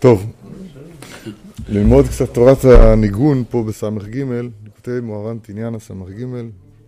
[0.00, 0.32] טוב,
[1.68, 4.24] ללמוד קצת תורת הניגון פה בס"ג,
[4.76, 6.24] כותב מוהר"ן תניאנה ס"ג,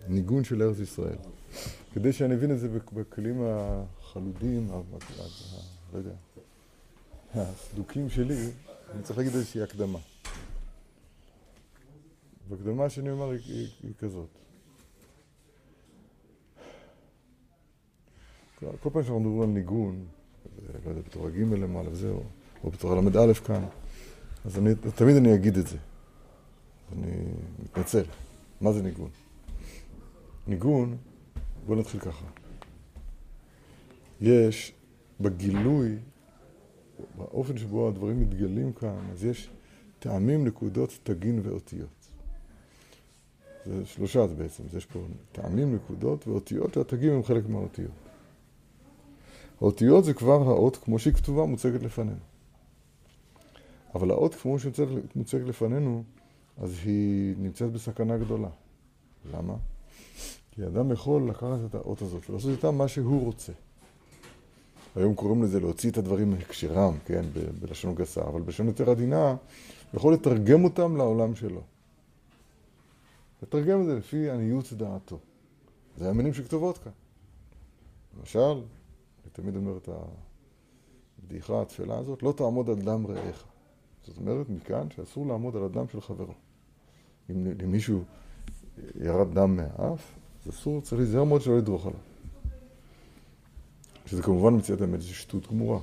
[0.07, 1.15] ניגון של ארץ ישראל.
[1.93, 4.67] כדי שאני אבין את זה בכלים החלודים,
[5.93, 5.99] לא
[7.35, 8.49] הסדוקים שלי,
[8.93, 9.99] אני צריך להגיד איזושהי הקדמה.
[12.49, 14.29] והקדמה שאני אומר היא, היא כזאת.
[18.59, 20.05] כל פעם שאנחנו מדברים על ניגון,
[20.85, 22.23] לא יודע, בתורה ג' למעלה וזהו,
[22.63, 23.65] או בתורה ל"א כאן,
[24.45, 25.77] אז אני, תמיד אני אגיד את זה.
[26.91, 27.11] אני
[27.63, 28.03] מתנצל.
[28.61, 29.09] מה זה ניגון?
[30.47, 30.97] ניגון,
[31.65, 32.25] בואו נתחיל ככה.
[34.21, 34.73] יש
[35.21, 35.97] בגילוי,
[37.17, 39.49] באופן שבו הדברים מתגלים כאן, אז יש
[39.99, 41.89] טעמים, נקודות, תגין ואותיות.
[43.65, 44.99] זה שלושה בעצם, יש פה
[45.31, 47.91] טעמים, נקודות ואותיות, והתגים הם חלק מהאותיות.
[49.61, 52.32] האותיות זה כבר האות כמו שהיא כתובה, מוצגת לפנינו.
[53.95, 54.73] אבל האות כמו שהיא
[55.15, 56.03] מוצגת לפנינו,
[56.57, 58.49] אז היא נמצאת בסכנה גדולה.
[59.33, 59.53] למה?
[60.51, 63.51] כי אדם יכול לקחת את האות הזאת ולעשות איתה מה שהוא רוצה.
[64.95, 67.25] היום קוראים לזה להוציא את הדברים מהקשרם, כן,
[67.59, 69.35] בלשון גסה, אבל בלשון יותר עדינה,
[69.93, 71.61] יכול לתרגם אותם לעולם שלו.
[73.43, 75.19] לתרגם את זה לפי עניות דעתו.
[75.97, 76.91] זה המילים שכתובות כאן.
[78.19, 79.89] למשל, אני תמיד אומר את
[81.23, 83.52] הבדיחה, התפלה הזאת, לא תעמוד על דם רעך.
[84.07, 86.33] זאת אומרת, מכאן שאסור לעמוד על הדם של חברו.
[87.29, 88.03] אם למישהו
[88.95, 90.13] ירד דם מהאף,
[90.45, 91.99] אז אסור, צריך להיזהר מאוד שלא לדרוך עליו.
[94.05, 95.79] שזה כמובן מציאת האמת, זו שטות גמורה.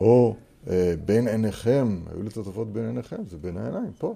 [0.00, 0.36] או
[0.70, 4.14] אה, בין עיניכם, היו לי תותפות בין עיניכם, זה בין העיניים, פה.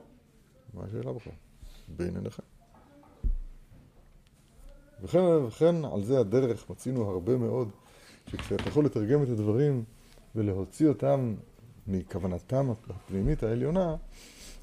[0.74, 1.32] מה השאלה בכלל?
[1.88, 2.42] בין עיניכם.
[5.02, 7.68] וכן, וכן על זה הדרך מצינו הרבה מאוד,
[8.26, 9.84] שכשאתה יכול לתרגם את הדברים
[10.36, 11.34] ולהוציא אותם
[11.86, 13.96] מכוונתם הפנימית העליונה,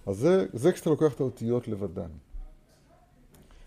[0.06, 2.10] אז זה, זה כשאתה לוקח את האותיות לבדן.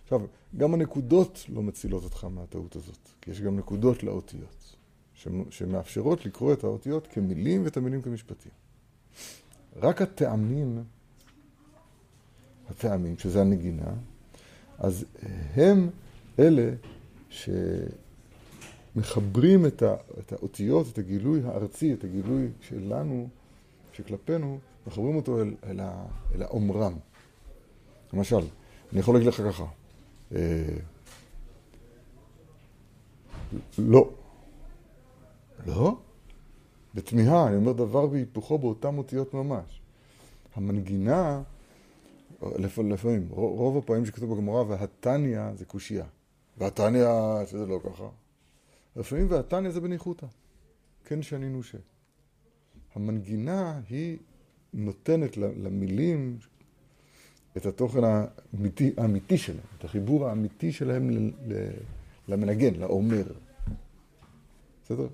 [0.04, 0.20] עכשיו,
[0.56, 4.76] גם הנקודות לא מצילות אותך מהטעות הזאת, כי יש גם נקודות לאותיות,
[5.50, 8.52] שמאפשרות לקרוא את האותיות כמילים ואת המילים כמשפטים.
[9.76, 10.84] רק הטעמים,
[12.68, 13.92] הטעמים, שזה הנגינה,
[14.78, 15.04] אז
[15.54, 15.90] הם
[16.38, 16.74] אלה
[18.94, 23.28] שמחברים את, ה, את האותיות, את הגילוי הארצי, את הגילוי שלנו,
[23.92, 26.04] שכלפינו, מחברים אותו אל, אל, ה,
[26.34, 26.94] אל האומרם.
[28.12, 28.40] למשל,
[28.92, 29.64] אני יכול להגיד לך ככה,
[30.34, 30.76] אה,
[33.78, 34.10] לא.
[35.66, 35.96] לא?
[36.94, 39.80] בתמיהה, אני אומר דבר בהיפוכו באותן אותיות ממש.
[40.54, 41.42] המנגינה,
[42.78, 46.04] לפעמים, רוב הפעמים שכתוב בגמרא, והתניא זה קושייה.
[46.58, 47.06] והתניא,
[47.46, 48.08] שזה לא ככה.
[48.96, 50.26] לפעמים והתניא זה בניחותא.
[51.04, 51.74] כן שנינו ש.
[52.94, 54.18] המנגינה היא
[54.72, 56.38] נותנת למילים
[57.56, 61.30] את התוכן האמיתי, האמיתי שלהם, את החיבור האמיתי שלהם
[62.28, 63.24] למנגן, לאומר.
[64.84, 65.08] בסדר?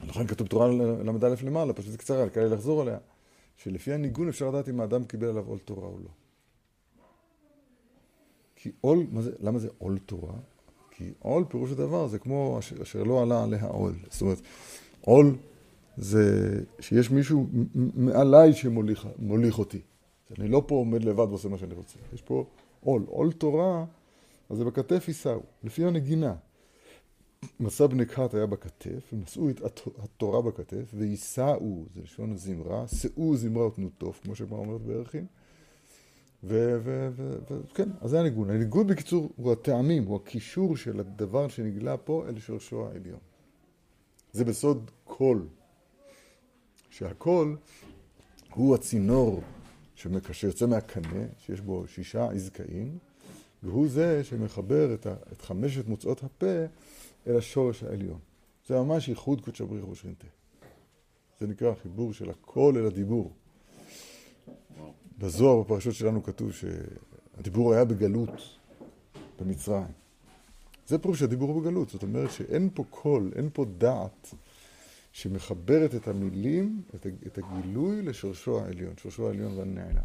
[0.00, 2.98] לכן כתוב תורה ל"א למעלה, פשוט קצרה, קל לי לחזור עליה,
[3.56, 6.10] שלפי הניגון אפשר לדעת אם האדם קיבל עליו עול תורה או לא.
[8.56, 10.34] כי עול, מה זה, למה זה עול תורה?
[10.96, 13.94] כי עול פירוש הדבר זה כמו אשר, אשר לא עלה עליה עול.
[14.10, 14.40] זאת אומרת,
[15.00, 15.36] עול
[15.96, 17.46] זה שיש מישהו
[17.94, 19.80] מעליי שמוליך אותי.
[20.38, 21.98] אני לא פה עומד לבד ועושה מה שאני רוצה.
[22.14, 22.44] יש פה
[22.80, 23.04] עול.
[23.06, 23.84] עול תורה,
[24.50, 26.34] אז זה בכתף יישאו, לפי הנגינה.
[27.60, 33.36] מסע בני קהת היה בכתף, הם נשאו את התורה בכתף, ויישאו, זה לשון זמרה, שאו
[33.36, 35.26] זמרה ותנו תוף, כמו שכבר אומרת בערכים.
[36.46, 38.50] וכן, אז זה הניגון.
[38.50, 43.20] הניגון בקיצור הוא הטעמים, הוא הקישור של הדבר שנגלה פה אל שורשו העליון.
[44.32, 45.46] זה בסוד קול.
[46.90, 47.56] שהקול
[48.54, 49.42] הוא הצינור
[50.32, 52.98] שיוצא מהקנה, שיש בו שישה עזקאין,
[53.62, 56.64] והוא זה שמחבר את, ה, את חמשת מוצאות הפה
[57.26, 58.18] אל השורש העליון.
[58.66, 60.26] זה ממש ייחוד קודשא בריך ושכינתה.
[61.40, 63.32] זה נקרא החיבור של הקול אל הדיבור.
[65.18, 68.58] בזוהר, בפרשות שלנו, כתוב שהדיבור היה בגלות
[69.40, 69.92] במצרים.
[70.86, 74.34] זה פירוש שהדיבור בגלות, זאת אומרת שאין פה קול, אין פה דעת
[75.12, 76.82] שמחברת את המילים,
[77.26, 80.02] את הגילוי לשורשו העליון, שורשו העליון והנעלה.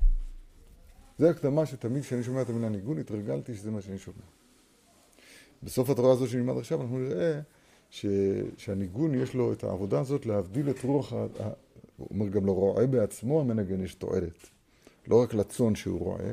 [1.17, 4.17] זה הקדמה שתמיד כשאני שומע את המילה ניגון, התרגלתי שזה מה שאני שומע.
[5.63, 7.41] בסוף התורה הזו שנלמד עכשיו, אנחנו נראה
[7.89, 8.05] ש...
[8.57, 11.27] שהניגון יש לו את העבודה הזאת להבדיל את רוח, ה...
[11.97, 14.49] הוא אומר גם לרועה בעצמו המנגן יש תועלת.
[15.09, 16.31] לא רק לצאן שהוא רועה,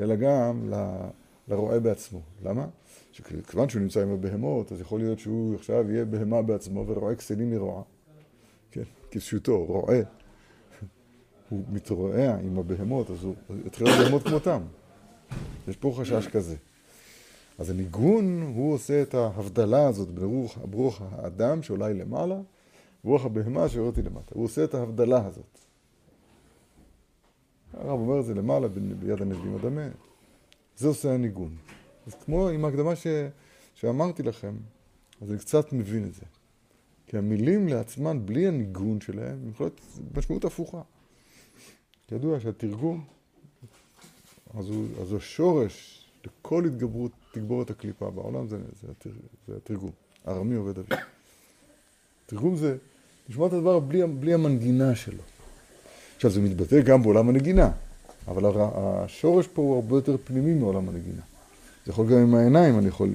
[0.00, 0.72] אלא גם
[1.48, 2.20] לרועה בעצמו.
[2.42, 2.66] למה?
[3.12, 7.50] שכיוון שהוא נמצא עם הבהמות, אז יכול להיות שהוא עכשיו יהיה בהמה בעצמו ורועה כסלים
[7.50, 7.82] מרועה.
[8.70, 9.98] כן, כפשוטו, רועה.
[11.48, 13.34] הוא מתרועע עם הבהמות, אז הוא
[13.66, 14.62] יתחיל לבהמות כמותם.
[15.68, 16.56] יש פה חשש כזה.
[17.58, 22.40] אז הניגון, הוא עושה את ההבדלה הזאת בין רוח, רוח האדם שאולי למעלה,
[23.04, 24.34] ורוח הבהמה שיורדתי למטה.
[24.34, 25.67] הוא עושה את ההבדלה הזאת.
[27.78, 29.88] הרב אומר את זה למעלה ביד הנביאים הדמה.
[30.76, 31.56] זה עושה הניגון.
[32.06, 33.06] אז כמו עם ההקדמה ש...
[33.74, 34.56] שאמרתי לכם,
[35.20, 36.22] אז אני קצת מבין את זה.
[37.06, 39.80] כי המילים לעצמן, בלי הניגון שלהם, הם יכולות
[40.16, 40.82] משמעות הפוכה.
[42.12, 43.04] ידוע שהתרגום,
[44.54, 49.10] אז הוא, אז השורש לכל התגברות, תגבורת הקליפה בעולם זה, זה, זה,
[49.48, 49.90] זה התרגום.
[50.28, 50.94] ארמי עובד אבי.
[52.26, 52.76] תרגום זה
[53.28, 55.22] לשמוע את הדבר בלי, בלי המנגינה שלו.
[56.18, 57.70] עכשיו, זה מתבטא גם בעולם הנגינה,
[58.28, 61.22] אבל השורש פה הוא הרבה יותר פנימי מעולם הנגינה.
[61.86, 63.08] זה יכול גם עם העיניים, אני יכול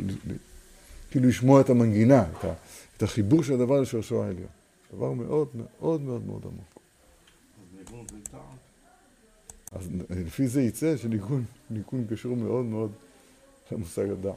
[1.12, 2.54] כאילו לשמוע את המנגינה, את, ה,
[2.98, 4.48] את החיבור של הדבר לשורשו העליון.
[4.96, 6.80] דבר מאוד מאוד מאוד מאוד עמוק.
[9.72, 11.44] אז לפי זה יצא שניגון
[12.10, 12.92] קשור מאוד מאוד
[13.72, 14.36] למושג הדעת.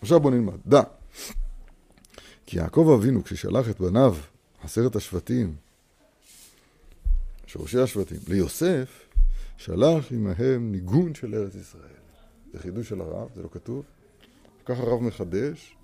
[0.00, 0.56] עכשיו בוא נלמד.
[0.66, 0.82] דע.
[2.46, 4.16] כי יעקב אבינו, כששלח את בניו,
[4.64, 5.54] עשרת השבטים,
[7.48, 9.08] שורשי השבטים, ליוסף,
[9.56, 12.00] שלח עמהם ניגון של ארץ ישראל.
[12.52, 13.84] זה חידוש של הרב, זה לא כתוב.
[14.64, 15.76] כך הרב מחדש.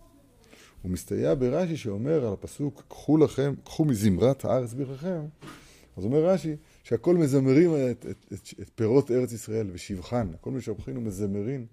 [0.82, 5.20] הוא מסתייע ברש"י שאומר על הפסוק, קחו לכם, קחו מזמרת הארץ בכלכם.
[5.96, 10.96] אז אומר רש"י, שהכל מזמרים את, את, את, את פירות ארץ ישראל ושבחן, הכל משבחין
[10.96, 11.66] ומזמרים.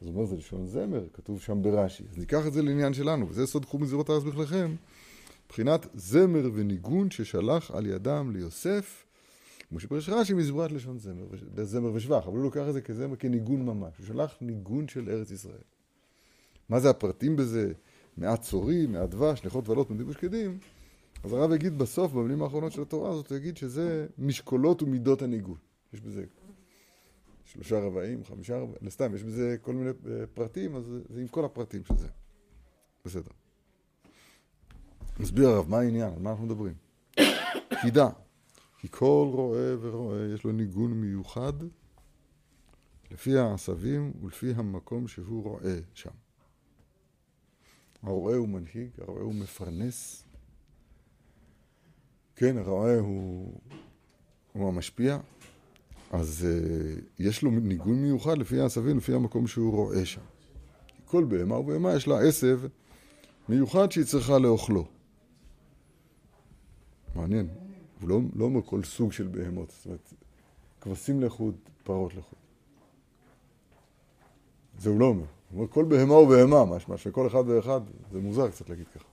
[0.00, 2.04] אז הוא אומר, זה לשון זמר, כתוב שם ברש"י.
[2.10, 4.74] אז ניקח את זה לעניין שלנו, וזה סוד קחו מזמרות הארץ בכליכם.
[5.46, 9.04] מבחינת זמר וניגון ששלח על ידם ליוסף,
[9.68, 11.24] כמו שפרש רש"י מזמרת לשון זמר,
[11.62, 13.98] זמר ושבח, אבל הוא לוקח את זה כזמר, כניגון ממש.
[13.98, 15.62] הוא שלח ניגון של ארץ ישראל.
[16.68, 17.72] מה זה הפרטים בזה?
[18.16, 20.58] מעט צורי, מעט דבש, נכות ועלות, מדים ושקדים.
[21.24, 25.56] אז הרב יגיד בסוף, במילים האחרונות של התורה הזאת, הוא יגיד שזה משקולות ומידות הניגון.
[25.92, 26.24] יש בזה
[27.44, 31.44] שלושה רבעים, חמישה רבעים, סתם, יש בזה כל מיני אה, פרטים, אז זה עם כל
[31.44, 32.08] הפרטים של זה.
[33.04, 33.30] בסדר.
[35.20, 36.12] מסביר הרב, מה העניין?
[36.12, 36.74] על מה אנחנו מדברים?
[37.82, 38.08] כי דע,
[38.78, 41.52] כי כל רועה ורועה יש לו ניגון מיוחד
[43.10, 46.10] לפי העשבים ולפי המקום שהוא רועה שם.
[48.02, 50.24] הרועה הוא מנהיג, הרועה הוא מפרנס,
[52.36, 53.60] כן, הרועה הוא,
[54.52, 55.18] הוא המשפיע,
[56.10, 60.20] אז uh, יש לו ניגון מיוחד לפי העשבים, לפי המקום שהוא רואה שם.
[61.04, 62.60] כל בהמה ובהמה יש לה עשב
[63.48, 64.86] מיוחד שהיא צריכה לאוכלו.
[67.14, 67.67] מעניין.
[68.00, 70.12] הוא לא, לא אומר כל סוג של בהמות, זאת אומרת,
[70.80, 71.54] כבשים לחוד,
[71.84, 72.38] פרות לחוד.
[74.78, 75.24] זה הוא לא אומר.
[75.50, 77.80] הוא אומר כל בהמה ובהמה, משמע שכל אחד ואחד,
[78.12, 79.04] זה מוזר קצת להגיד ככה.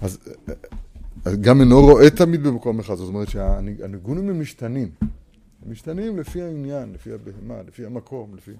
[0.00, 0.18] אז
[1.40, 4.90] גם אינו רואה תמיד במקום אחד, זאת אומרת שהניגונים הם משתנים.
[5.62, 8.52] הם משתנים לפי העניין, לפי הבהמה, לפי המקום, לפי...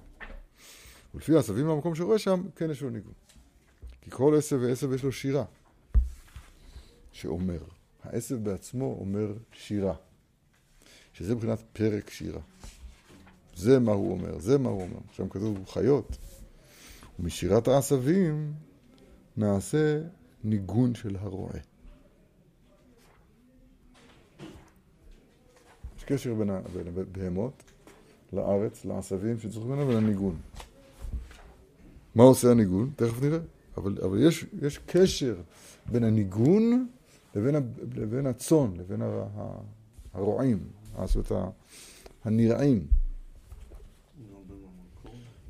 [1.15, 3.13] ולפי העשבים במקום שרואה שם, כן יש לו ניגון.
[4.01, 5.43] כי כל עשב ועשב יש לו שירה,
[7.11, 7.59] שאומר.
[8.03, 9.93] העשב בעצמו אומר שירה,
[11.13, 12.41] שזה מבחינת פרק שירה.
[13.55, 14.99] זה מה הוא אומר, זה מה הוא אומר.
[15.11, 16.17] שם כתוב חיות.
[17.19, 18.53] ומשירת העשבים
[19.37, 20.01] נעשה
[20.43, 21.59] ניגון של הרועה.
[25.97, 27.63] יש קשר בין הבהמות
[28.33, 30.37] לארץ, לעשבים שצריכים ממנו ולניגון.
[32.15, 32.91] מה עושה הניגון?
[32.95, 33.39] תכף נראה.
[33.77, 35.35] אבל, אבל יש, יש קשר
[35.85, 36.87] בין הניגון
[37.37, 37.55] לבין,
[37.95, 39.01] לבין הצאן, לבין
[40.13, 40.59] הרועים,
[41.05, 41.53] זאת אומרת,
[42.25, 42.87] הנרעים.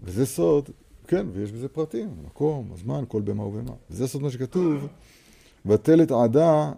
[0.04, 0.70] וזה סוד
[1.08, 3.74] כן, ויש בזה פרטים, מקום, הזמן, כל במה ובמה.
[3.90, 4.88] וזה סוד מה שכתוב,
[5.66, 6.72] ותלת עדה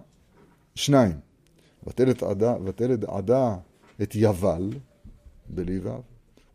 [0.75, 1.19] שניים.
[1.87, 3.57] ותלת עדה, ותלת עדה
[4.01, 4.69] את יבל,
[5.49, 5.79] בלי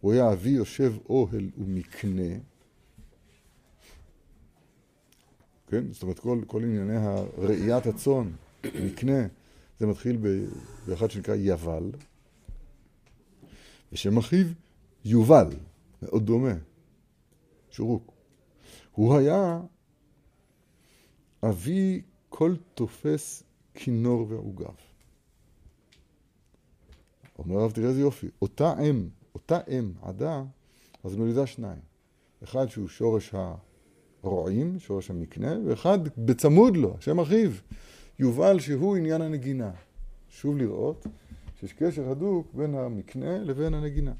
[0.01, 2.35] הוא היה אבי יושב אוהל ומקנה.
[5.67, 5.85] כן?
[5.93, 7.07] זאת אומרת, כל, כל ענייני
[7.39, 8.31] ראיית הצאן,
[8.85, 9.26] מקנה,
[9.78, 10.18] זה מתחיל
[10.87, 11.90] באחד שנקרא יבל,
[13.92, 14.47] ושם אחיו
[15.04, 15.49] יובל,
[16.02, 16.54] מאוד דומה.
[17.71, 18.12] שורוק.
[18.92, 19.61] הוא היה
[21.49, 23.42] אבי כל תופס
[23.75, 24.75] כינור ועוגב.
[27.38, 30.42] אומר הרב, תראה איזה יופי, אותה אם, אותה אם, עדה,
[31.04, 31.80] אז מולידה שניים.
[32.44, 33.35] אחד שהוא שורש
[34.23, 37.50] הרועים, שורש המקנה, ואחד בצמוד לו, שם אחיו,
[38.18, 39.71] יובל שהוא עניין הנגינה.
[40.28, 41.06] שוב לראות
[41.61, 44.12] שיש קשר הדוק בין המקנה לבין הנגינה.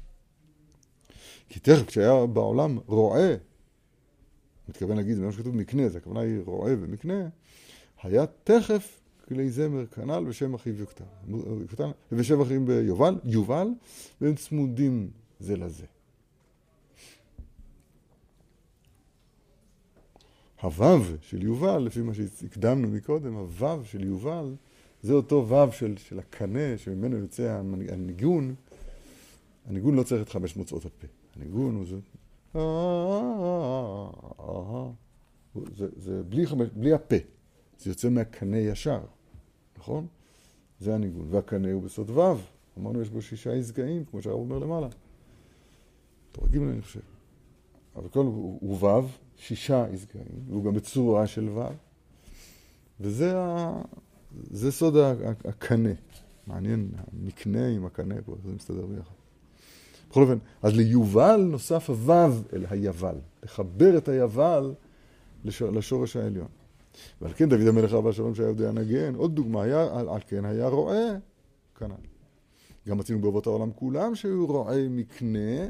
[1.49, 3.35] כי תכף כשהיה בעולם רועה,
[4.69, 7.27] מתכוון להגיד, זה מה שכתוב מקנה, זה הכוונה היא רועה ומקנה,
[8.03, 13.67] היה תכף כלי זמר כנ"ל בשם אחיו יוקטן, ושם אחים ביובל, יובל,
[14.21, 15.09] והם צמודים
[15.39, 15.85] זה לזה.
[20.65, 24.55] הוו של יובל, לפי מה שהקדמנו מקודם, הוו של יובל,
[25.01, 28.55] זה אותו וו של, של הקנה שממנו יוצא הניגון.
[29.65, 31.07] הניגון לא צריך את חמש מוצאות הפה.
[31.35, 31.97] הניגון הוא זה...
[35.75, 36.45] זה, זה בלי,
[36.75, 37.15] בלי הפה,
[37.79, 38.99] זה יוצא מהקנה ישר,
[39.77, 40.07] נכון?
[40.79, 41.27] זה הניגון.
[41.29, 42.35] והקנה הוא בסוד וו.
[42.77, 44.87] אמרנו יש בו שישה עזגאים, כמו שהרב אומר למעלה.
[46.31, 46.99] תורגים אני חושב.
[47.95, 49.07] אבל כל הוא וו,
[49.37, 51.65] שישה עזגאים, והוא גם בצורה של וו.
[52.99, 53.81] וזה ה...
[54.51, 54.95] זה סוד
[55.45, 55.89] הקנה.
[56.47, 59.15] מעניין, המקנה עם הקנה פה, זה מסתדר ביחד.
[60.09, 63.15] בכל אופן, אז ליובל נוסף הוו אל היבל.
[63.43, 64.73] לחבר את היבל
[65.45, 66.47] לשורש העליון.
[67.21, 70.45] ועל כן דוד המלך אבא שלום שהיה יודע נגן, עוד דוגמה, היה, על, על כן
[70.45, 71.05] היה רועה,
[71.79, 72.07] כנ"ל.
[72.87, 75.65] גם מצינו באבות העולם כולם שהיו רועי מקנה.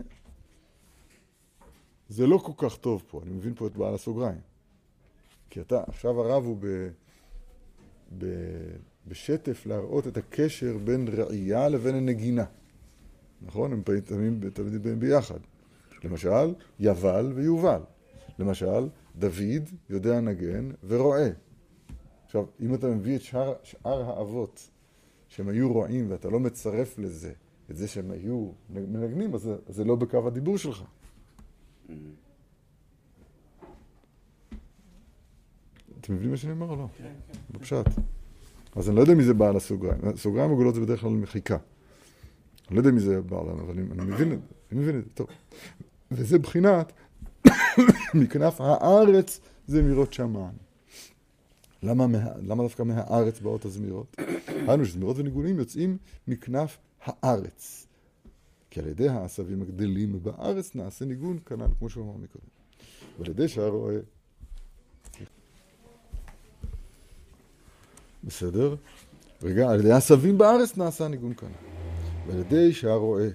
[2.09, 4.39] זה לא כל כך טוב פה, אני מבין פה את בעל הסוגריים.
[5.49, 6.89] כי אתה, עכשיו הרב הוא ב...
[8.17, 8.25] ב...
[9.07, 12.45] בשטף להראות את הקשר בין ראייה לבין הנגינה.
[13.41, 13.73] נכון?
[13.73, 13.81] הם
[14.53, 15.39] תמיד, באים ביחד.
[16.03, 17.81] למשל, יבל ויובל.
[18.39, 21.29] למשל, דוד יודע נגן ורועה.
[22.25, 24.69] עכשיו, אם אתה מביא את שאר, שאר האבות
[25.27, 27.31] שהם היו רועים ואתה לא מצרף לזה
[27.71, 30.83] את זה שהם היו מנגנים, אז זה, זה לא בקו הדיבור שלך.
[35.99, 36.87] אתם מבינים מה שאני אומר או לא?
[36.97, 37.39] כן, כן.
[37.51, 37.85] בפשט.
[38.75, 40.01] אז אני לא יודע מי זה בעל הסוגריים.
[40.15, 41.57] סוגריים עגולות זה בדרך כלל מחיקה.
[42.67, 45.03] אני לא יודע מי זה בעל, אבל אני, אני מבין את זה, אני מבין את
[45.03, 45.27] זה, טוב.
[46.11, 46.91] וזה בחינת
[48.21, 50.53] מכנף הארץ זמירות שמיים.
[51.83, 54.15] למה, מה, למה דווקא מהארץ באות הזמירות?
[54.67, 57.84] היינו שזמירות וניגונים יוצאים מכנף הארץ.
[58.75, 62.45] כי על ידי העשבים הגדלים בארץ נעשה ניגון כנ"ל, כמו שהוא אמר מקודם.
[63.19, 63.97] ועל ידי שהרואה...
[68.23, 68.75] בסדר?
[69.43, 71.49] רגע, על ידי העשבים בארץ נעשה ניגון כנ"ל.
[72.27, 73.29] ועל ידי שהרואה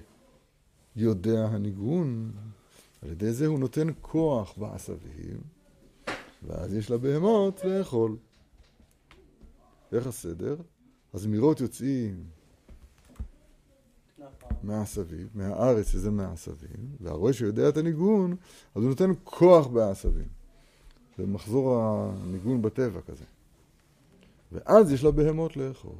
[0.95, 2.31] יודע הניגון,
[3.01, 5.41] על ידי זה הוא נותן כוח בעשבים,
[6.43, 8.17] ואז יש לבהמות לאכול.
[9.91, 10.55] איך הסדר?
[11.13, 12.23] הזמירות יוצאים
[14.63, 18.35] מהעשבים, מהארץ שזה מהעשבים, והרואה שיודע את הניגון,
[18.75, 20.27] אז הוא נותן כוח בעשבים.
[21.17, 23.23] זה מחזור הניגון בטבע כזה.
[24.51, 25.95] ואז יש לבהמות לאכול.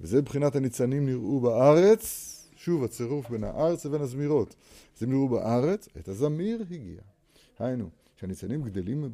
[0.00, 4.54] וזה מבחינת הניצנים נראו בארץ, שוב הצירוף בין הארץ לבין הזמירות.
[4.96, 7.00] אז הם נראו בארץ, את הזמיר הגיע.
[7.58, 9.08] היינו, שהניצנים גדלים,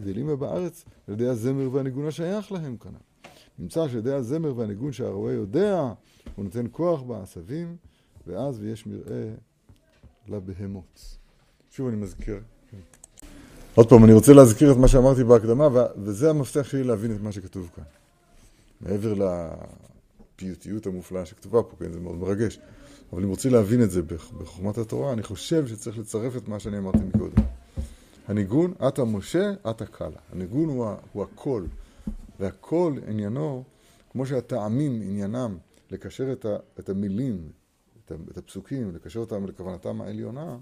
[0.00, 3.28] גדלים בארץ על ידי הזמר והניגון השייך להם כנ"ל.
[3.58, 5.92] נמצא שעל ידי הזמר והניגון שהרועה יודע,
[6.36, 7.76] הוא נותן כוח בעשבים,
[8.26, 9.34] ואז ויש מרעה
[10.28, 11.16] לבהמות.
[11.70, 12.40] שוב אני מזכיר.
[13.74, 17.32] עוד פעם, אני רוצה להזכיר את מה שאמרתי בהקדמה, וזה המפתח שלי להבין את מה
[17.32, 17.84] שכתוב כאן.
[18.80, 19.14] מעבר
[20.34, 22.58] לפיוטיות המופלאה שכתובה פה, כן, זה מאוד מרגש.
[23.12, 26.78] אבל אם רוצים להבין את זה בחוכמת התורה, אני חושב שצריך לצרף את מה שאני
[26.78, 27.42] אמרתי מקודם.
[28.28, 30.20] הניגון, אתה משה, אתה קלה.
[30.32, 31.66] הניגון הוא, הוא הקול,
[32.40, 33.64] והקול עניינו,
[34.12, 35.56] כמו שהטעמים עניינם
[35.90, 37.48] לקשר את, ה, את המילים,
[38.30, 40.56] את, הפסוקים, לקשר אותם לכוונתם העליונה,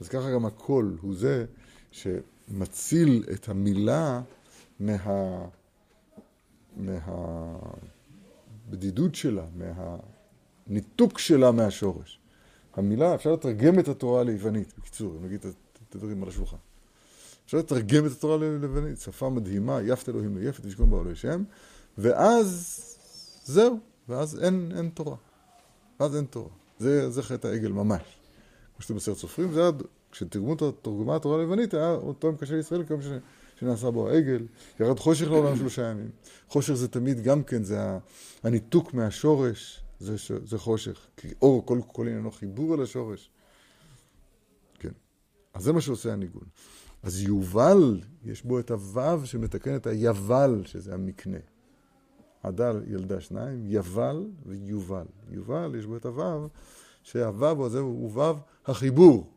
[0.00, 1.44] אז ככה גם הקול הוא זה
[1.90, 4.22] שמציל את המילה
[4.80, 5.46] מה...
[8.66, 9.96] מהבדידות שלה, מה...
[10.66, 12.20] ניתוק שלה מהשורש.
[12.74, 16.56] המילה, אפשר לתרגם את התורה ליוונית, בקיצור, נגיד את הדברים על השולחן.
[17.46, 21.44] אפשר לתרגם את התורה ליוונית, שפה מדהימה, יפת אלוהים ליפת ושכון בעולי שם,
[21.98, 22.78] ואז
[23.44, 25.16] זהו, ואז אין, אין תורה.
[26.00, 26.48] ואז אין תורה.
[26.82, 28.02] זה, זה חטא העגל ממש.
[28.74, 29.70] כמו שאתם בסרט סופרים, זה היה,
[30.12, 32.96] כשתרגמה התורה ליוונית, היה אותו מקשר לישראל כמו
[33.60, 34.46] שנעשה בו העגל,
[34.80, 36.10] ירד חושך לעולם שלושה ימים.
[36.48, 37.78] חושך זה תמיד גם כן, זה
[38.42, 40.32] הניתוק מהשורש, זה, ש...
[40.32, 41.06] זה חושך.
[41.16, 43.30] כי אור כל כל עניינו חיבור אל השורש.
[44.78, 44.92] כן.
[45.54, 46.44] אז זה מה שעושה הניגון.
[47.02, 51.38] אז יובל, יש בו את הוו שמתקן את היבל, שזה המקנה.
[52.42, 55.06] עדל ילדה שניים, יבל ויובל.
[55.28, 56.48] יובל, יש בו את הוו,
[57.02, 58.34] שהוו הזה הוא וו
[58.66, 59.32] החיבור.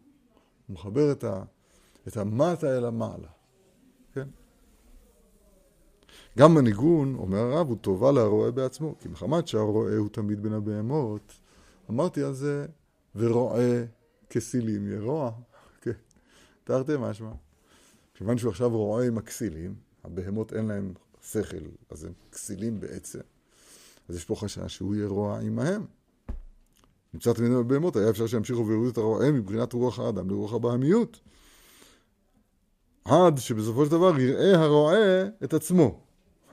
[0.67, 1.43] הוא מחבר את, ה,
[2.07, 3.27] את המטה אל המעלה.
[4.13, 4.27] כן?
[6.37, 11.33] גם הניגון, אומר הרב, הוא טובה להרועה בעצמו, כי מחמת שהרועה הוא תמיד בין הבהמות,
[11.89, 12.65] אמרתי על זה,
[13.15, 13.83] ורועה
[14.29, 15.31] כסילים ירוע,
[15.81, 15.91] כן,
[16.63, 17.31] תרתי משמע.
[18.13, 20.93] כיוון שהוא עכשיו רועה עם הכסילים, הבהמות אין להם
[21.31, 23.19] שכל, אז הם כסילים בעצם.
[24.09, 25.85] אז יש פה חשש שהוא יהיה רוע עמהם.
[27.13, 31.19] נמצא תמיד בבהמות, היה אפשר שימשיכו ויראו את הרועה מבחינת רוח האדם לרוח הבהמיות.
[33.05, 36.03] עד שבסופו של דבר יראה הרועה את עצמו.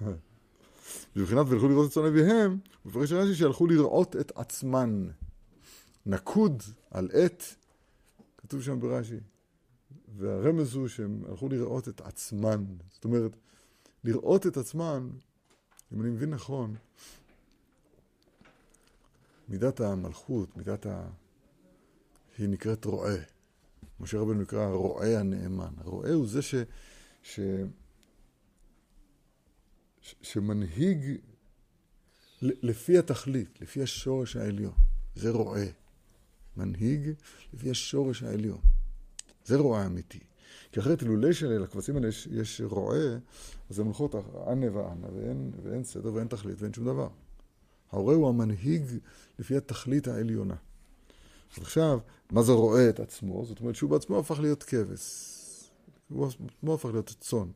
[1.16, 5.08] בבחינת וילכו לראות את צאן אביהם, מפרש רש"י שהלכו לראות את עצמן.
[6.06, 7.54] נקוד על עת,
[8.38, 9.20] כתוב שם ברש"י.
[10.16, 12.64] והרמז הוא שהם הלכו לראות את עצמן.
[12.90, 13.36] זאת אומרת,
[14.04, 15.10] לראות את עצמן,
[15.92, 16.76] אם אני מבין נכון,
[19.48, 21.08] מידת המלכות, מידת ה...
[22.38, 23.16] היא נקראת רועה.
[24.00, 25.74] משה רבנו נקרא הרועה הנאמן.
[25.78, 26.54] הרועה הוא זה ש...
[27.22, 27.40] ש...
[30.00, 30.14] ש...
[30.22, 30.98] שמנהיג
[32.42, 34.74] לפי התכלית, לפי השורש העליון.
[35.14, 35.66] זה רועה.
[36.56, 37.12] מנהיג
[37.52, 38.60] לפי השורש העליון.
[39.44, 40.20] זה רועה אמיתי.
[40.72, 43.16] כי אחרת אילולא שלקבצים האלה יש, יש רועה,
[43.70, 47.08] אז הן הולכות אנה ואנה, ואין, ואין סדר ואין תכלית ואין שום דבר.
[47.92, 48.82] ההורה הוא המנהיג
[49.38, 50.54] לפי התכלית העליונה.
[51.56, 51.98] אז עכשיו,
[52.30, 53.44] מה זה רואה את עצמו?
[53.44, 55.32] זאת אומרת שהוא בעצמו הפך להיות כבש.
[56.08, 57.48] הוא בעצמו הפך להיות צאן.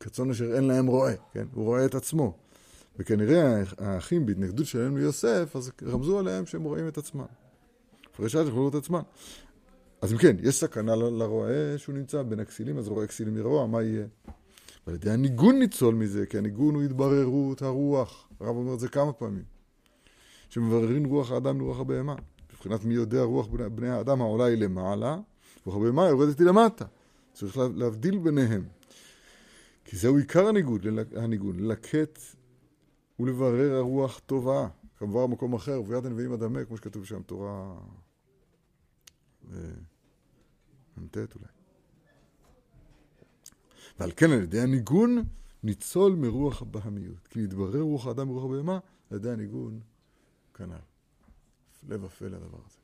[0.00, 1.46] כצאן אשר אין להם רועה, כן?
[1.54, 2.36] הוא רואה את עצמו.
[2.98, 7.24] וכנראה האחים בהתנגדות שלהם ליוסף, אז רמזו עליהם שהם רואים את עצמם.
[8.10, 9.02] הפרשה יכולו את עצמם.
[10.04, 13.82] אז אם כן, יש סכנה לרועה שהוא נמצא בין הכסילים, אז רואה כסילים מרוע, מה
[13.82, 14.06] יהיה?
[14.86, 18.28] ועל ידי הניגון ניצול מזה, כי הניגון הוא התבררות הרוח.
[18.40, 19.44] הרב אומר את זה כמה פעמים.
[20.48, 22.14] שמבררים רוח האדם לרוח הבהמה.
[22.52, 25.18] מבחינת מי יודע רוח בני, בני האדם העולה היא למעלה,
[25.64, 26.84] רוח הבהמה יורדת היא למטה.
[27.32, 28.64] צריך להבדיל ביניהם.
[29.84, 30.80] כי זהו עיקר הניגון,
[31.16, 32.18] הניגון ללקט
[33.20, 34.68] ולברר הרוח טובה.
[34.98, 37.74] כמובן במקום אחר, וביד הנביאים אדמה, כמו שכתוב שם, תורה...
[40.98, 41.46] מ"ט אולי.
[43.98, 45.24] ועל כן על ידי הניגון
[45.62, 47.28] ניצול מרוח הבהמיות.
[47.28, 48.78] כי מתברר רוח האדם ברוח הבהמה,
[49.10, 49.80] על ידי הניגון
[50.54, 50.74] כנ"ל.
[51.84, 52.78] הפלא ופלא הדבר הזה.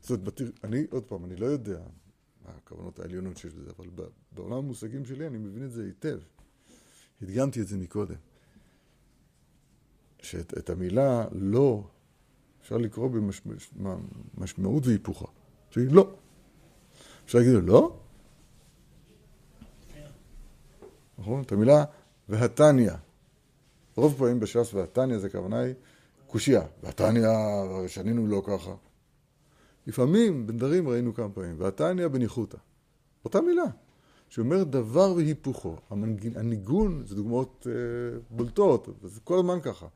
[0.00, 1.80] זאת אומרת, אני, עוד פעם, אני לא יודע
[2.44, 3.86] מה הכוונות העליונות שיש בזה, אבל
[4.32, 6.18] בעולם המושגים שלי אני מבין את זה היטב.
[7.22, 8.14] הדגמתי את זה מקודם.
[10.22, 11.88] שאת המילה לא
[12.62, 13.10] אפשר לקרוא
[14.34, 15.26] במשמעות והיפוכה.
[15.70, 16.14] שהיא לא.
[17.30, 17.96] אפשר להגיד לו לא?
[21.18, 21.42] נכון?
[21.42, 21.84] את המילה
[22.28, 22.92] והתניא.
[23.96, 25.74] רוב פעמים בש"ס והתניא זה כוונה היא
[26.26, 26.62] קושייה.
[26.82, 27.28] והתניא,
[27.86, 28.74] שנינו לא ככה.
[29.86, 32.58] לפעמים בנדרים ראינו כמה פעמים, והתניא בניחותא.
[33.24, 33.64] אותה מילה,
[34.28, 35.76] שאומרת דבר והיפוכו.
[35.90, 36.38] המנג...
[36.38, 39.86] הניגון, זה דוגמאות אה, בולטות, זה כל הזמן ככה.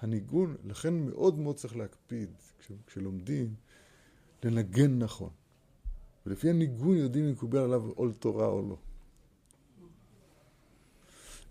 [0.00, 2.72] הניגון, לכן מאוד מאוד צריך להקפיד, כש...
[2.86, 3.54] כשלומדים,
[4.44, 5.30] לנגן נכון.
[6.28, 8.76] ולפי הניגון יודעים אם מקובל עליו עול תורה או לא.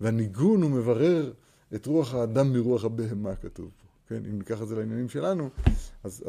[0.02, 1.34] והניגון הוא מברר
[1.76, 3.88] את רוח האדם מרוח הבהמה, כתוב פה.
[4.08, 5.72] כן, אם ניקח את זה לעניינים שלנו, אז...
[6.04, 6.24] אז...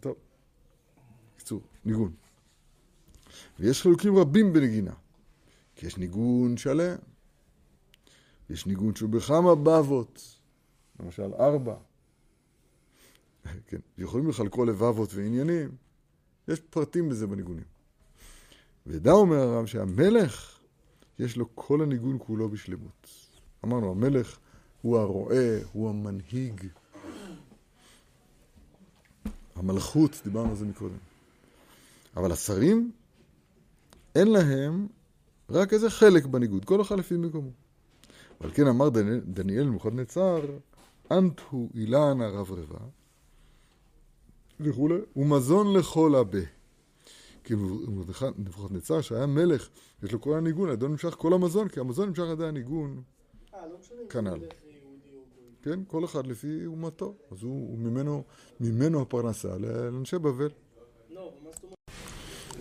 [0.00, 0.14] טוב,
[1.34, 2.12] בקיצור, ניגון.
[3.60, 4.94] ויש חלוקים רבים בנגינה.
[5.76, 6.96] כי יש ניגון שלם,
[8.50, 10.38] יש ניגון שהוא בכמה בבות,
[11.00, 11.76] למשל ארבע.
[13.66, 15.87] כן, יכולים לחלקו לבבות ועניינים.
[16.48, 17.64] יש פרטים בזה בניגונים.
[18.86, 20.58] ודע אומר הרב שהמלך,
[21.18, 23.08] יש לו כל הניגון כולו בשלמות.
[23.64, 24.38] אמרנו, המלך
[24.82, 26.66] הוא הרועה, הוא המנהיג.
[29.54, 30.98] המלכות, דיברנו על זה מקודם.
[32.16, 32.92] אבל השרים,
[34.14, 34.86] אין להם
[35.50, 37.50] רק איזה חלק בניגוד, כל אחד לפי מקומו.
[38.40, 38.88] ועל כן אמר
[39.24, 40.40] דניאל נצר,
[41.10, 42.78] אנטו אילן הרב רבה,
[44.60, 46.38] וכולי, ומזון לכל הבה.
[47.44, 47.54] כי
[48.70, 49.68] נצר שהיה מלך,
[50.02, 53.02] יש לו כל הניגון, לידו נמשך כל המזון, כי המזון נמשך על ידי הניגון.
[53.54, 54.38] אה, לא כנ"ל.
[55.62, 57.14] כן, כל אחד לפי אומתו.
[57.30, 58.22] אז הוא, הוא ממנו,
[58.60, 60.48] ממנו הפרנסה לאנשי בבל.
[61.10, 61.32] לא,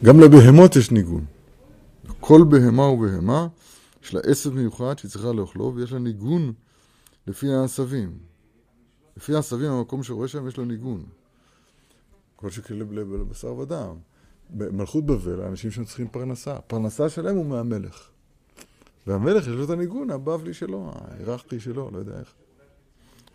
[0.04, 1.26] גם לבהמות יש ניגון.
[2.20, 3.48] כל בהמה ובהמה
[4.04, 6.54] יש לה עשב מיוחד שהיא צריכה לאכלו, ויש לה ניגון
[7.28, 8.18] לפי העשבים.
[9.18, 11.04] לפי העשבים, המקום שרואה שם יש לו ניגון.
[12.38, 13.96] כל שכאלה לבשר ודם.
[14.50, 16.56] במלכות בבל, האנשים שם צריכים פרנסה.
[16.56, 18.10] הפרנסה שלהם הוא מהמלך.
[19.08, 22.34] והמלך יש לו את הניגון הבבלי שלו, ההיררכי שלו, לא יודע איך.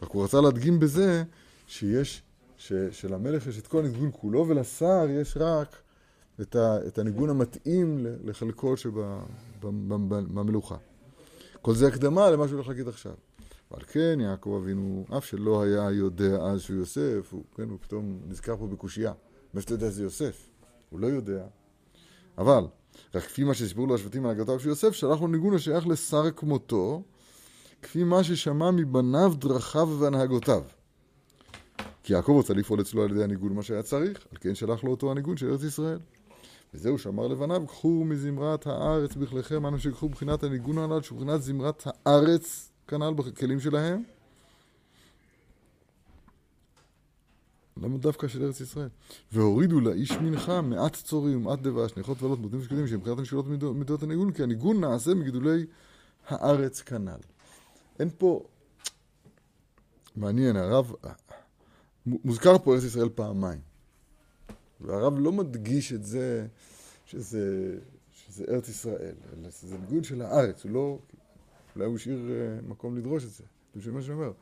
[0.02, 1.24] רק הוא רצה להדגים בזה
[1.66, 2.22] שיש,
[2.56, 5.76] ש, שלמלך יש את כל הניגון כולו, ולשר יש רק
[6.40, 8.76] את, ה, את הניגון המתאים לחלקו
[9.60, 10.76] שבמלוכה.
[11.62, 13.14] כל זה הקדמה למה שהוא הולך להגיד עכשיו.
[13.72, 18.20] ועל כן יעקב אבינו, אף שלא היה יודע אז שהוא יוסף, הוא, כן, הוא פתאום
[18.28, 19.12] נזכר פה בקושייה.
[19.54, 20.48] מאיפה אתה יודע שזה יוסף?
[20.90, 21.44] הוא לא יודע.
[22.38, 22.66] אבל,
[23.14, 26.30] רק כפי מה שסיפרו לו השבטים על הגעותיו של יוסף, שלח לו ניגון השייך לשר
[26.30, 27.02] כמותו,
[27.82, 30.62] כפי מה ששמע מבניו, דרכיו והנהגותיו.
[32.02, 34.90] כי יעקב רוצה לפעול אצלו על ידי הניגון מה שהיה צריך, על כן שלח לו
[34.90, 35.98] אותו הניגון של ארץ ישראל.
[36.74, 41.86] וזהו שאמר לבניו, קחו מזמרת הארץ בכליכם, אנו שיקחו מבחינת הניגון הנ"ל, שהוא מבחינת זמרת
[41.86, 44.02] הארץ, כנ"ל בכלים שלהם.
[47.76, 48.88] למה דווקא של ארץ ישראל?
[49.32, 54.32] והורידו לאיש מנחה מעט צורי ומעט דבש, ניחות ועלות מותנים ושקדים, שמבחינת מידות, מידות הניגון,
[54.32, 55.66] כי הניגון נעשה מגידולי
[56.28, 57.20] הארץ כנ"ל.
[57.98, 58.42] אין פה...
[60.16, 60.92] מעניין, הרב...
[62.06, 63.60] מוזכר פה ארץ ישראל פעמיים.
[64.80, 66.46] והרב לא מדגיש את זה
[67.06, 67.78] שזה,
[68.12, 70.98] שזה ארץ ישראל, אלא שזה ניגון של הארץ, הוא לא...
[71.76, 73.44] אולי הוא השאיר uh, מקום לדרוש את זה.
[73.74, 74.32] זה בשביל מה שאני אומר.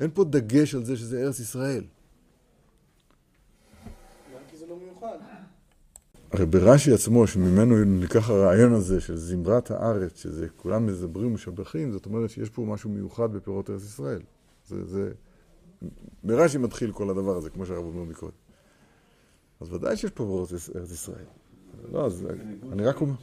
[0.00, 1.84] אין פה דגש על זה שזה ארץ ישראל.
[4.32, 4.38] לא
[6.32, 12.06] הרי ברש"י עצמו, שממנו ניקח הרעיון הזה של זמרת הארץ, שזה כולם מזברים ומשבחים, זאת
[12.06, 14.22] אומרת שיש פה משהו מיוחד בפירות ארץ ישראל.
[14.68, 15.12] זה, זה...
[16.24, 18.32] ברש"י מתחיל כל הדבר הזה, כמו שהרב אומר מקודם.
[19.60, 21.24] אז ודאי שיש פה פירות ארץ ישראל.
[21.92, 22.26] לא, אז
[22.72, 23.14] אני רק אומר...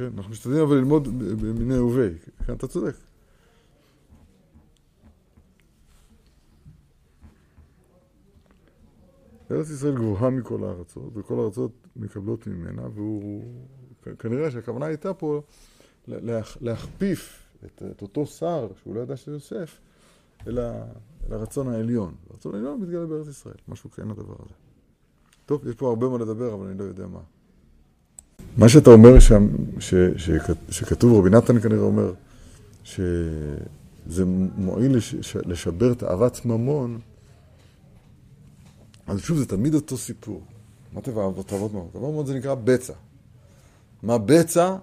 [0.00, 1.08] כן, אנחנו משתדלים אבל ללמוד
[1.40, 2.08] במיני הווה.
[2.46, 2.94] כן, אתה צודק.
[9.50, 13.44] ארץ ישראל גבוהה מכל הארצות, וכל הארצות מקבלות ממנה, והוא...
[14.18, 15.42] כנראה שהכוונה הייתה פה
[16.08, 19.80] להכ, להכפיף את, את אותו שר, שהוא לא ידע שזה יוסף,
[20.46, 20.84] אל, ה,
[21.26, 22.14] אל הרצון העליון.
[22.30, 24.54] הרצון העליון מתגלה בארץ ישראל, משהו כן הדבר הזה.
[25.46, 27.20] טוב, יש פה הרבה מה לדבר, אבל אני לא יודע מה.
[28.56, 30.30] מה שאתה אומר שם, ש, ש,
[30.70, 32.12] שכתוב, רבי נתן כנראה אומר,
[32.84, 34.24] שזה
[34.56, 36.98] מועיל לש, לשבר תאוות ממון,
[39.06, 40.42] אז שוב, זה תמיד אותו סיפור.
[40.92, 41.88] מה תאוות תאוות ממון?
[41.92, 42.92] תאוות ממון זה נקרא בצע.
[44.02, 44.76] מה בצע?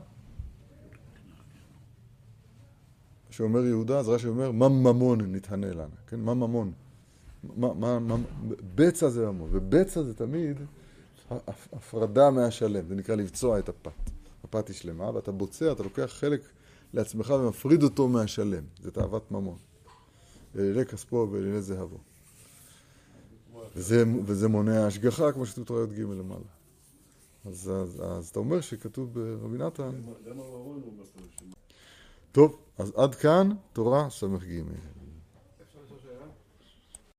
[3.30, 6.20] שאומר יהודה, אז רש"י אומר, מה ממון נתענה לנו, כן?
[6.20, 6.72] מה ממון?
[7.58, 8.16] מה, מה, מה,
[8.76, 10.58] בצע זה ממון, ובצע זה תמיד
[11.74, 14.12] הפרדה מהשלם, זה נקרא לבצוע את הפת.
[14.44, 16.42] הפת היא שלמה, ואתה בוצע, אתה לוקח חלק
[16.94, 18.64] לעצמך ומפריד אותו מהשלם.
[18.82, 19.58] זה תאוות ממון.
[20.56, 21.98] אלילי כספו ואלילי זהבו.
[23.76, 26.42] וזה, וזה מונע השגחה, כמו שכתוב תורה י"ג למעלה.
[27.46, 30.02] אז, אז, אז אתה אומר שכתוב ברבי נתן...
[32.32, 34.62] טוב, אז עד כאן תורה ס"ג.